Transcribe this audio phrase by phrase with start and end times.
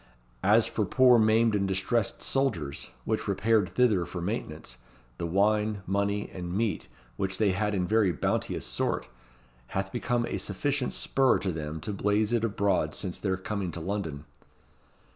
[0.41, 4.77] As for poor maimed and distressed soldiers, which repaired thither for maintenance,
[5.19, 9.07] the wine, money, and meat which they had in very bounteous sort,
[9.77, 13.79] hath become a sufficient spur to them to blaze it abroad since their coming to
[13.79, 14.25] London."